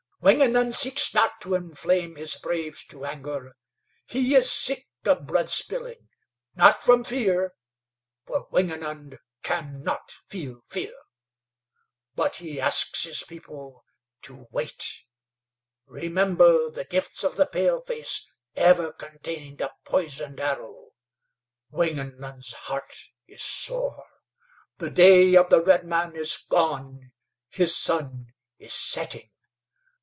[0.23, 3.55] "Wingenund seeks not to inflame his braves to anger.
[4.07, 6.09] He is sick of blood spilling
[6.53, 7.53] not from fear;
[8.27, 10.93] for Wingenund cannot feel fear.
[12.13, 13.83] But he asks his people
[14.21, 15.05] to wait.
[15.87, 20.91] Remember, the gifts of the paleface ever contained a poisoned arrow.
[21.71, 22.95] Wingenund's heart
[23.25, 24.05] is sore.
[24.77, 27.11] The day of the redman is gone.
[27.49, 28.27] His sun
[28.59, 29.27] is setting.